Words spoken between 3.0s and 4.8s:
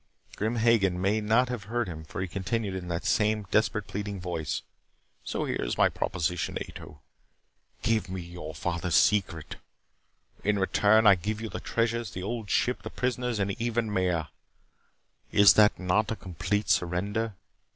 same desperate, pleading voice.